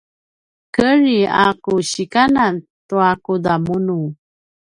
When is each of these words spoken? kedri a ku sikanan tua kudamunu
kedri 0.73 1.19
a 1.43 1.45
ku 1.63 1.73
sikanan 1.91 2.55
tua 2.87 3.11
kudamunu 3.23 3.99